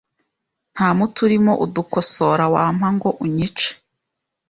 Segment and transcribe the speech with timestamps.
[0.73, 3.69] Nta muti urimo udukosora wampa ngo unyice